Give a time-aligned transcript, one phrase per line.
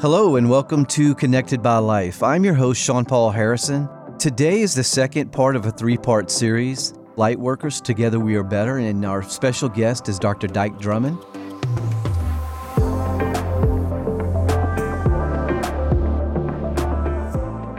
[0.00, 2.22] Hello, and welcome to Connected by Life.
[2.22, 3.86] I'm your host, Shawn-Paul Harrison.
[4.18, 8.78] Today is the second part of a three part series, Lightworkers Together We Are Better,
[8.78, 10.46] and our special guest is Dr.
[10.46, 11.18] Dike Drummond.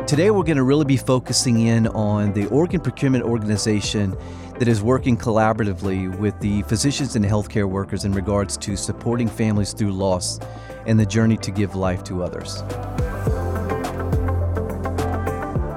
[0.07, 4.15] Today, we're going to really be focusing in on the organ procurement organization
[4.59, 9.73] that is working collaboratively with the physicians and healthcare workers in regards to supporting families
[9.73, 10.39] through loss
[10.85, 12.63] and the journey to give life to others.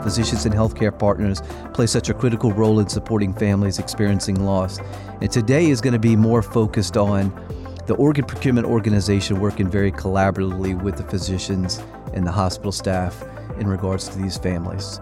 [0.04, 1.40] Physicians and healthcare partners
[1.72, 4.78] play such a critical role in supporting families experiencing loss.
[5.22, 7.32] And today is going to be more focused on
[7.86, 11.82] the organ procurement organization working very collaboratively with the physicians
[12.12, 13.24] and the hospital staff
[13.58, 15.00] in regards to these families.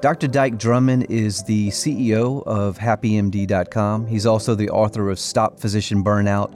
[0.00, 0.28] Dr.
[0.28, 4.06] Dike Drummond is the CEO of HappyMD.com.
[4.06, 6.54] He's also the author of Stop Physician Burnout.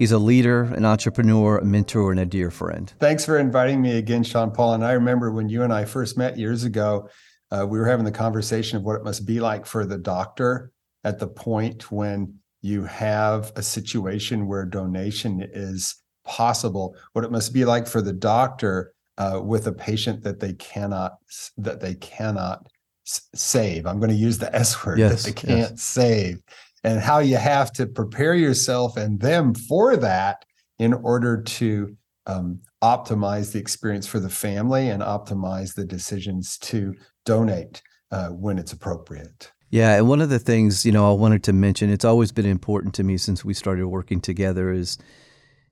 [0.00, 2.90] He's a leader, an entrepreneur, a mentor, and a dear friend.
[3.00, 4.72] Thanks for inviting me again, Shawn-Paul.
[4.72, 7.10] And I remember when you and I first met years ago,
[7.50, 10.72] uh, we were having the conversation of what it must be like for the doctor
[11.04, 17.52] at the point when you have a situation where donation is possible, what it must
[17.52, 21.18] be like for the doctor uh, with a patient that they cannot
[21.58, 22.66] that they cannot
[23.04, 23.86] save.
[23.86, 25.82] I'm going to use the S word yes, that they can't yes.
[25.82, 26.42] save,
[26.84, 30.44] and how you have to prepare yourself and them for that
[30.78, 36.94] in order to um, optimize the experience for the family and optimize the decisions to
[37.24, 39.52] donate uh, when it's appropriate.
[39.70, 42.46] Yeah, and one of the things you know I wanted to mention, it's always been
[42.46, 44.98] important to me since we started working together is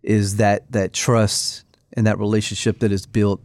[0.03, 1.65] is that that trust
[1.95, 3.43] and that relationship that is built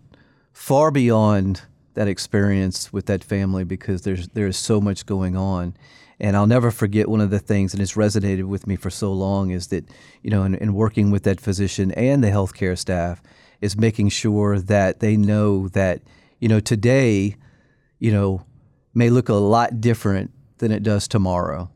[0.51, 1.61] far beyond
[1.95, 5.75] that experience with that family because there's there's so much going on.
[6.23, 9.11] And I'll never forget one of the things, and it's resonated with me for so
[9.11, 9.89] long, is that,
[10.21, 13.21] you know, in, in working with that physician and the healthcare staff,
[13.59, 16.01] is making sure that they know that,
[16.39, 17.35] you know, today,
[17.99, 18.45] you know,
[18.93, 21.69] may look a lot different than it does tomorrow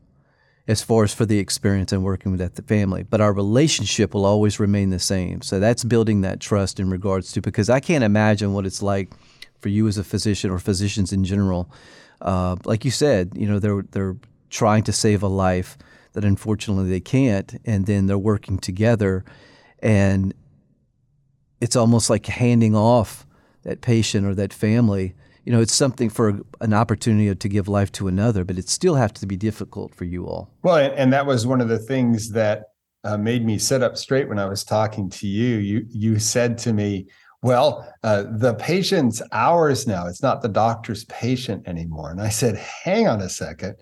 [0.66, 3.02] as far as for the experience and working with that family.
[3.02, 5.42] But our relationship will always remain the same.
[5.42, 9.12] So that's building that trust in regards to because I can't imagine what it's like
[9.60, 11.70] for you as a physician or physicians in general.
[12.20, 14.16] Uh, like you said, you know, they're they're
[14.50, 15.76] trying to save a life
[16.12, 19.24] that unfortunately they can't, and then they're working together,
[19.80, 20.34] and
[21.60, 23.26] it's almost like handing off
[23.62, 25.14] that patient or that family.
[25.44, 28.96] You know, it's something for an opportunity to give life to another, but it still
[28.96, 30.50] has to be difficult for you all.
[30.62, 32.64] Well, and that was one of the things that
[33.04, 35.56] uh, made me sit up straight when I was talking to you.
[35.56, 37.08] You you said to me,
[37.42, 40.06] well, uh, the patient's ours now.
[40.06, 42.10] It's not the doctor's patient anymore.
[42.10, 43.76] And I said, hang on a second.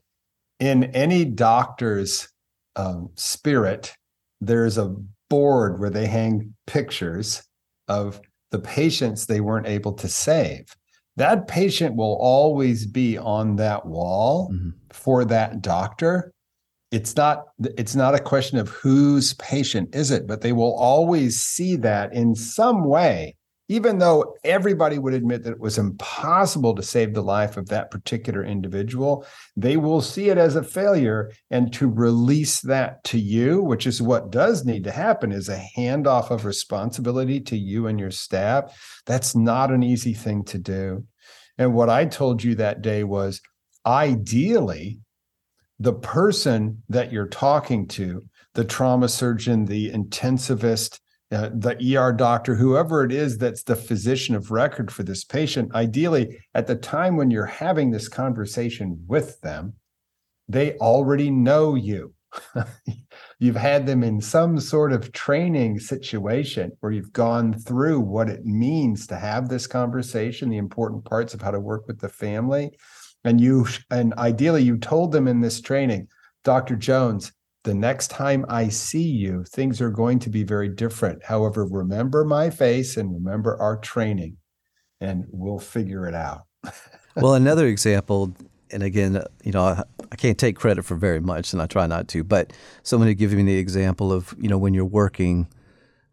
[0.59, 2.29] In any doctor's
[2.77, 3.95] um, spirit,
[4.41, 4.95] there's a
[5.29, 7.43] board where they hang pictures
[7.89, 10.75] of the patients they weren't able to save.
[11.17, 14.71] That patient will always be on that wall mm-hmm.
[14.93, 16.33] for that doctor.
[16.93, 21.43] It's not it's not a question of whose patient is it, but they will always
[21.43, 23.36] see that in some way
[23.69, 27.91] even though everybody would admit that it was impossible to save the life of that
[27.91, 31.33] particular individual, they will see it as a failure.
[31.51, 35.65] And to release that to you, which is what does need to happen, is a
[35.77, 39.01] handoff of responsibility to you and your staff.
[39.05, 41.05] That's not an easy thing to do.
[41.59, 43.41] And what I told you that day was
[43.85, 45.01] ideally,
[45.79, 51.01] the person that you're talking to, the trauma surgeon, the intensivist,
[51.33, 55.75] uh, the ER doctor, whoever it is that's the physician of record for this patient,
[55.75, 59.75] ideally at the time when you're having this conversation with them,
[60.49, 62.15] they already know you.
[63.39, 68.45] you've had them in some sort of training situation where you've gone through what it
[68.45, 72.71] means to have this conversation, the important parts of how to work with the family.
[73.25, 76.09] And you, and ideally, you told them in this training,
[76.45, 76.77] Dr.
[76.77, 77.33] Jones,
[77.67, 81.25] the next time I see you, things are going to be very different.
[81.25, 84.37] However, remember my face and remember our training,
[85.01, 86.43] and we'll figure it out.
[87.17, 88.33] well, another example,
[88.71, 89.83] and again, you know, I,
[90.13, 92.53] I, can't take credit for very much, and I try not to, but
[92.85, 95.49] somebody giving me the example of, you know, when you're working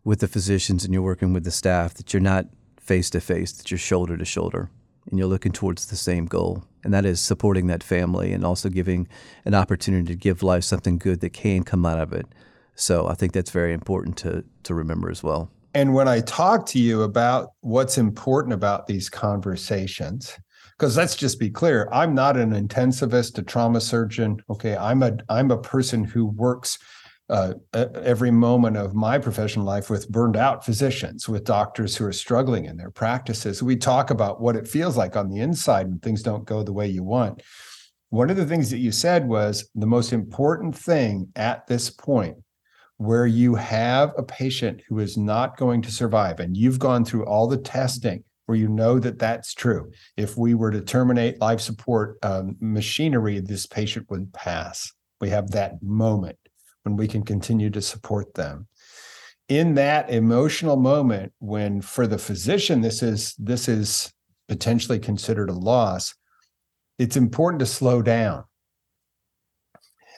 [0.03, 2.47] with the physicians and you're working with the staff, that you're not
[2.79, 4.71] face to face, that you're shoulder to shoulder,
[5.07, 8.69] and you're looking towards the same goal and that is supporting that family and also
[8.69, 9.07] giving
[9.45, 12.27] an opportunity to give life something good that can come out of it.
[12.75, 15.49] So I think that's very important to to remember as well.
[15.73, 20.37] And when I talk to you about what's important about these conversations,
[20.77, 24.41] because let's just be clear, I'm not an intensivist, a trauma surgeon.
[24.49, 26.77] Okay, I'm a I'm a person who works
[27.29, 32.13] uh, every moment of my professional life with burned out physicians, with doctors who are
[32.13, 33.63] struggling in their practices.
[33.63, 36.73] We talk about what it feels like on the inside when things don't go the
[36.73, 37.41] way you want.
[38.09, 42.37] One of the things that you said was the most important thing at this point
[42.97, 47.25] where you have a patient who is not going to survive and you've gone through
[47.25, 49.91] all the testing where you know that that's true.
[50.17, 54.91] If we were to terminate life support um, machinery, this patient would pass.
[55.19, 56.37] We have that moment
[56.83, 58.67] when we can continue to support them.
[59.49, 64.13] In that emotional moment, when for the physician this is this is
[64.47, 66.13] potentially considered a loss,
[66.97, 68.45] it's important to slow down.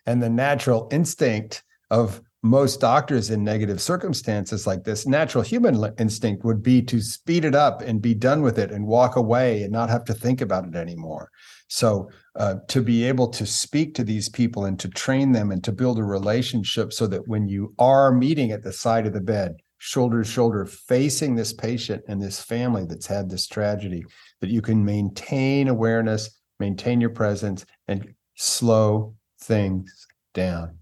[0.05, 6.45] And the natural instinct of most doctors in negative circumstances like this, natural human instinct
[6.45, 9.71] would be to speed it up and be done with it and walk away and
[9.71, 11.31] not have to think about it anymore.
[11.69, 15.63] So, uh, to be able to speak to these people and to train them and
[15.63, 19.21] to build a relationship so that when you are meeting at the side of the
[19.21, 24.05] bed, shoulder to shoulder, facing this patient and this family that's had this tragedy,
[24.41, 30.05] that you can maintain awareness, maintain your presence, and slow things
[30.35, 30.77] down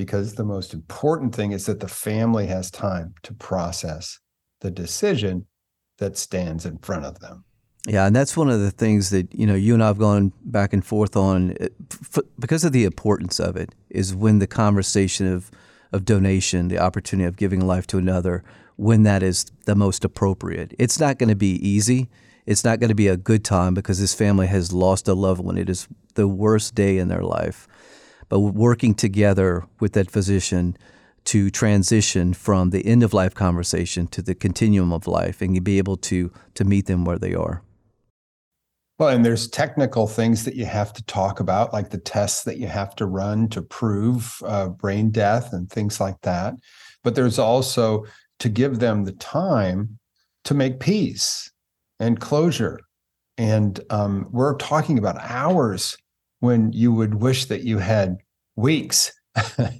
[0.00, 4.18] because the most important thing is that the family has time to process
[4.62, 5.46] the decision
[5.98, 7.44] that stands in front of them.
[7.86, 10.72] Yeah, and that's one of the things that you know you and I've gone back
[10.72, 13.74] and forth on uh, because of the importance of it.
[13.90, 15.50] Is when the conversation of
[15.92, 18.42] of donation, the opportunity of giving life to another,
[18.76, 20.72] when that is the most appropriate.
[20.78, 22.08] It's not going to be easy.
[22.46, 25.42] It's not going to be a good time because this family has lost a loved
[25.42, 25.58] one.
[25.58, 27.68] It is the worst day in their life
[28.30, 30.74] but working together with that physician
[31.24, 35.76] to transition from the end of life conversation to the continuum of life and be
[35.76, 37.62] able to to meet them where they are.
[38.98, 42.58] Well, and there's technical things that you have to talk about, like the tests that
[42.58, 46.54] you have to run to prove uh, brain death and things like that.
[47.02, 48.04] But there's also
[48.40, 49.98] to give them the time
[50.44, 51.50] to make peace
[51.98, 52.80] and closure.
[53.38, 55.96] And um, we're talking about hours
[56.40, 58.18] when you would wish that you had
[58.56, 59.12] weeks.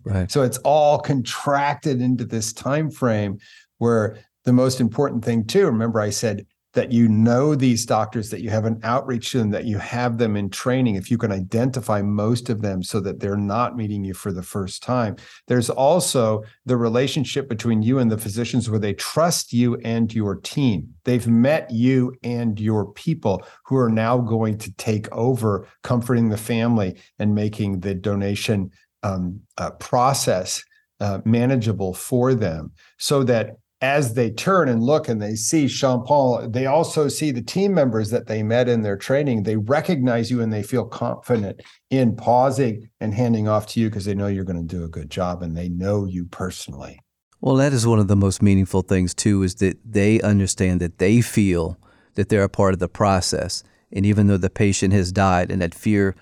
[0.05, 0.31] right.
[0.31, 3.39] so it's all contracted into this time frame
[3.79, 8.43] where the most important thing too remember i said that you know these doctors, that
[8.43, 11.33] you have an outreach to them, that you have them in training, if you can
[11.33, 15.17] identify most of them so that they're not meeting you for the first time.
[15.49, 20.37] There's also the relationship between you and the physicians where they trust you and your
[20.37, 20.95] team.
[21.05, 26.37] They've met you and your people who are now going to take over comforting the
[26.37, 28.71] family and making the donation
[29.03, 30.63] um, uh, process
[31.01, 36.51] uh, manageable for them so that as they turn and look and they see Shawn-Paul,
[36.51, 39.43] they also see the team members that they met in their training.
[39.43, 44.05] They recognize you and they feel confident in pausing and handing off to you because
[44.05, 47.01] they know you're going to do a good job and they know you personally.
[47.41, 50.99] Well, that is one of the most meaningful things, too, is that they understand that
[50.99, 51.79] they feel
[52.15, 53.65] that they're a part of the process.
[53.91, 56.15] And even though the patient has died and that fear,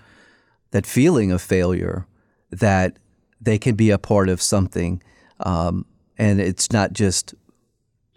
[0.71, 2.07] that feeling of failure,
[2.51, 2.97] that
[3.41, 5.03] they can be a part of something.
[5.41, 5.85] Um,
[6.17, 7.33] and it's not just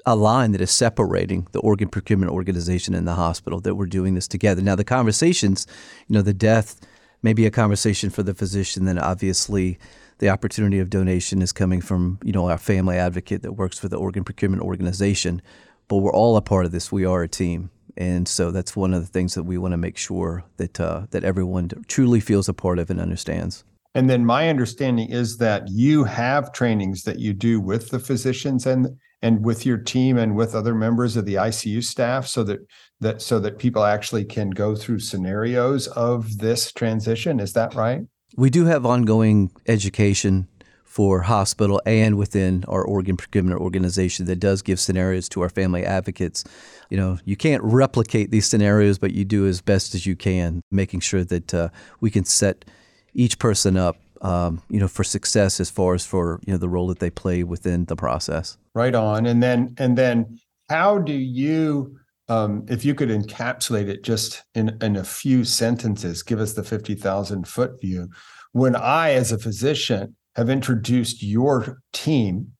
[0.07, 4.15] a line that is separating the organ procurement organization and the hospital that we're doing
[4.15, 4.63] this together.
[4.63, 5.67] Now, the conversations,
[6.09, 6.81] you know, the death
[7.23, 9.79] may be a conversation for the physician, then obviously
[10.19, 13.89] the opportunity of donation is coming from, you know, our family advocate that works for
[13.89, 15.41] the organ procurement organization.
[15.89, 16.91] But we're all a part of this.
[16.91, 17.71] We are a team.
[17.97, 21.07] And so that's one of the things that we want to make sure that uh,
[21.11, 23.65] that everyone truly feels a part of and understands.
[23.95, 28.67] And then my understanding is that you have trainings that you do with the physicians
[28.67, 28.89] and
[29.25, 32.61] and with your team and with other members of the ICU staff so that
[33.01, 38.03] that so that people actually can go through scenarios of this transition is that right
[38.37, 40.49] we do have ongoing education
[40.85, 45.87] for hospital and within our organ procurement organization that does give scenarios to our family
[45.87, 46.45] advocates.
[46.91, 50.61] You know, you can't replicate these scenarios, but you do as best as you can,
[50.71, 51.69] making sure that uh,
[52.01, 52.67] we can set
[53.15, 56.69] each person up um, you know, for success as far as for you know the
[56.69, 58.57] role that they play within the process.
[58.75, 60.39] Right on, and then and then
[60.71, 66.23] how do you, um, if you could encapsulate it just in in a few sentences,
[66.23, 68.09] give us the fifty thousand foot view.
[68.53, 72.53] When I, as a physician, have introduced your team,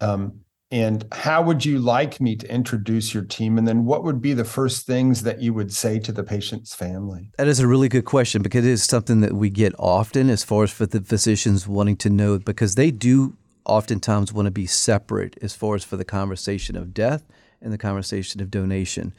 [0.00, 3.56] um, and how would you like me to introduce your team?
[3.56, 6.74] And then what would be the first things that you would say to the patient's
[6.74, 7.30] family?
[7.38, 10.42] That is a really good question because it is something that we get often as
[10.42, 14.66] far as for the physicians wanting to know because they do oftentimes want to be
[14.66, 17.24] separate as far as for the conversation of death
[17.60, 19.14] and the conversation of donation.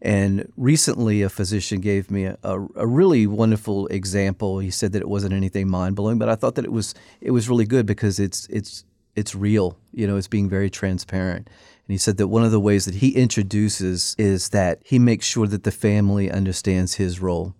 [0.00, 4.60] And recently, a physician gave me a, a, a, really wonderful example.
[4.60, 7.32] He said that it wasn't anything mind blowing, but I thought that it was it
[7.32, 8.84] was really good because it's it's
[9.18, 9.78] it's real.
[9.92, 11.46] You know, it's being very transparent.
[11.46, 15.26] And he said that one of the ways that he introduces is that he makes
[15.26, 17.54] sure that the family understands his role.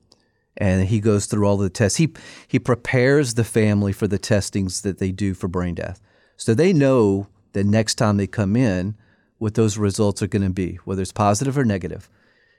[0.57, 1.99] And he goes through all the tests.
[1.99, 2.13] He
[2.49, 6.01] he prepares the family for the testings that they do for brain death.
[6.37, 8.97] So they know that next time they come in,
[9.39, 12.09] what those results are going to be, whether it's positive or negative.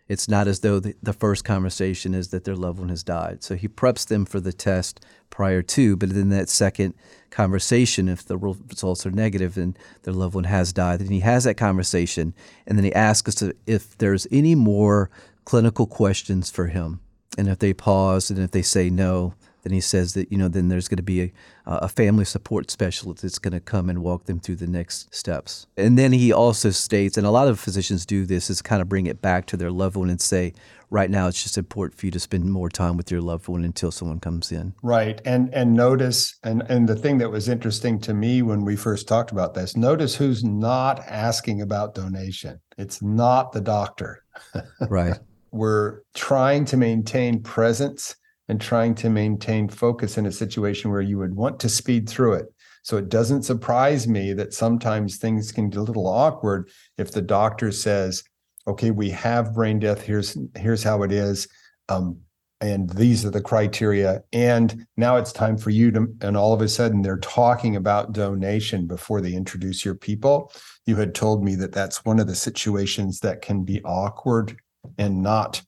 [0.10, 3.44] It's not as though the, the, first conversation is that their loved one has died.
[3.44, 5.00] So he preps them for the test
[5.30, 6.96] prior to, but then that second
[7.30, 11.44] conversation, if the results are negative and their loved one has died, then he has
[11.44, 12.34] that conversation
[12.66, 15.12] and then he asks us if there's any more
[15.46, 17.00] clinical questions for him.
[17.38, 20.48] And if they pause and if they say no, then he says that you know
[20.48, 21.32] then there's going to be a,
[21.66, 25.68] a family support specialist that's going to come and walk them through the next steps.
[25.78, 28.90] And then he also states and a lot of physicians do this is kind of
[28.90, 30.54] bring it back to their loved one and say
[30.90, 33.64] right now it's just important for you to spend more time with your loved one
[33.64, 34.74] until someone comes in.
[34.82, 38.76] Right and and notice and and the thing that was interesting to me when we
[38.76, 42.60] first talked about this notice who's not asking about donation.
[42.78, 44.24] It's not the doctor.
[44.90, 45.20] Right.
[45.52, 48.16] We're trying to maintain presence
[48.50, 52.34] and trying to maintain focus in a situation where you would want to speed through
[52.34, 52.48] it.
[52.82, 57.22] So it doesn't surprise me that sometimes things can get a little awkward if the
[57.22, 58.24] doctor says,
[58.68, 60.02] "Okay, we have brain death.
[60.02, 61.48] Here's here's how it is,
[61.90, 62.18] um,
[62.62, 66.08] and these are the criteria." And now it's time for you to.
[66.22, 70.52] And all of a sudden, they're talking about donation before they introduce your people.
[70.88, 74.58] You had told me that that's one of the situations that can be awkward
[74.98, 75.62] and not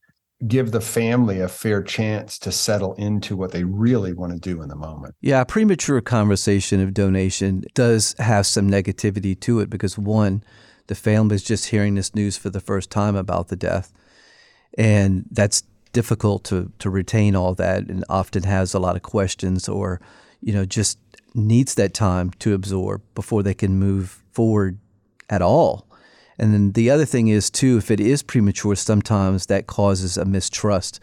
[0.47, 4.61] give the family a fair chance to settle into what they really want to do
[4.61, 5.15] in the moment.
[5.21, 10.43] Yeah, premature conversation of donation does have some negativity to it because one,
[10.87, 13.93] the family is just hearing this news for the first time about the death.
[14.77, 19.69] And that's difficult to, to retain all that and often has a lot of questions
[19.69, 20.01] or,
[20.41, 20.97] you know, just
[21.33, 24.79] needs that time to absorb before they can move forward
[25.29, 25.87] at all.
[26.41, 30.25] And then the other thing is, too, if it is premature, sometimes that causes a
[30.25, 30.99] mistrust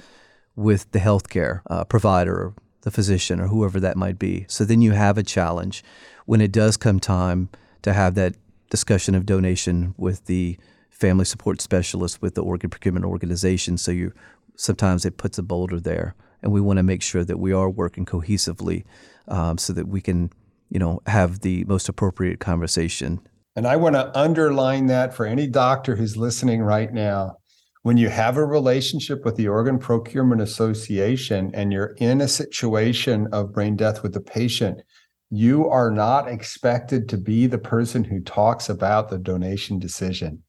[0.56, 4.46] with the healthcare uh, provider or the physician or whoever that might be.
[4.48, 5.84] So then you have a challenge
[6.26, 7.50] when it does come time
[7.82, 8.34] to have that
[8.68, 10.58] discussion of donation with the
[10.90, 13.78] family support specialist with the organ procurement organization.
[13.78, 14.12] So you
[14.56, 17.70] sometimes it puts a boulder there, and we want to make sure that we are
[17.70, 18.82] working cohesively
[19.28, 20.32] um, so that we can,
[20.68, 23.20] you know, have the most appropriate conversation
[23.58, 27.38] and I want to underline that for any doctor who's listening right now.
[27.82, 33.26] When you have a relationship with the Organ Procurement Association and you're in a situation
[33.32, 34.80] of brain death with the patient,
[35.30, 40.44] you are not expected to be the person who talks about the donation decision.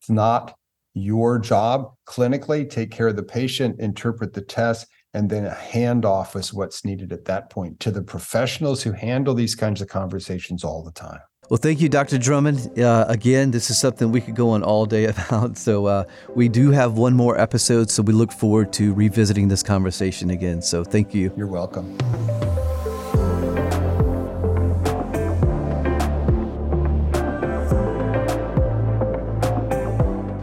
[0.00, 0.54] It's not
[0.94, 2.70] your job clinically.
[2.70, 7.12] Take care of the patient, interpret the test, and then a handoff is what's needed
[7.12, 11.18] at that point to the professionals who handle these kinds of conversations all the time.
[11.52, 12.16] Well, thank you, Dr.
[12.16, 12.78] Drummond.
[12.78, 15.58] Uh, again, this is something we could go on all day about.
[15.58, 16.04] So, uh,
[16.34, 20.62] we do have one more episode, so we look forward to revisiting this conversation again.
[20.62, 21.30] So, thank you.
[21.36, 21.94] You're welcome.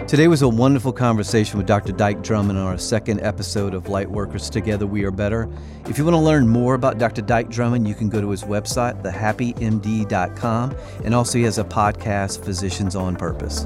[0.10, 1.92] Today was a wonderful conversation with Dr.
[1.92, 5.48] Dike Drummond on our second episode of Lightworkers Together We Are Better.
[5.86, 7.22] If you want to learn more about Dr.
[7.22, 10.76] Dike Drummond, you can go to his website, thehappymd.com,
[11.06, 13.66] and also he has a podcast, Physicians on Purpose.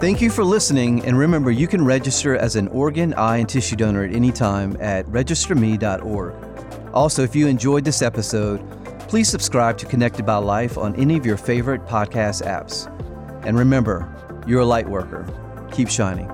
[0.00, 3.76] Thank you for listening, and remember you can register as an organ, eye, and tissue
[3.76, 6.34] donor at any time at registerme.org.
[6.94, 8.66] Also, if you enjoyed this episode,
[9.12, 12.88] Please subscribe to Connected by Life on any of your favorite podcast apps.
[13.44, 14.08] And remember,
[14.46, 15.26] you're a light worker.
[15.70, 16.28] Keep shining.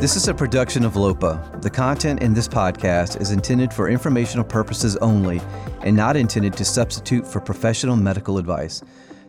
[0.00, 1.60] This is a production of LOPA.
[1.62, 5.40] The content in this podcast is intended for informational purposes only
[5.82, 8.82] and not intended to substitute for professional medical advice.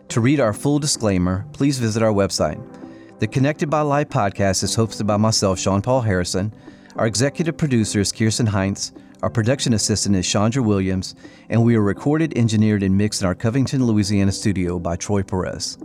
[0.07, 2.59] To read our full disclaimer, please visit our website.
[3.19, 6.51] The Connected by Life podcast is hosted by myself, Shawn-Paul Harrison.
[6.95, 8.91] Our executive producer is Kirsten Heinz.
[9.23, 11.15] Our production assistant is Chandra Williams,
[11.50, 15.79] and we are recorded, engineered, and mixed in our Covington, Louisiana studio by Troy Perez.